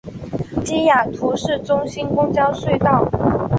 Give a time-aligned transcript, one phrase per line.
[0.65, 3.07] 西雅图市中心公交隧道。